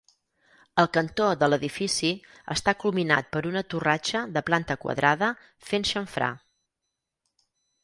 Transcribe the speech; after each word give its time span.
El 0.83 0.87
cantó 0.95 1.27
de 1.43 1.49
l'edifici 1.53 2.09
està 2.55 2.73
culminat 2.85 3.29
per 3.37 3.43
una 3.51 3.63
torratxa 3.75 4.23
de 4.39 4.45
planta 4.49 4.79
quadrada 4.87 5.31
fent 5.69 5.89
xamfrà. 5.93 6.35